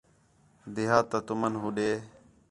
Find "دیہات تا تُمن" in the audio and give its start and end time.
0.73-1.53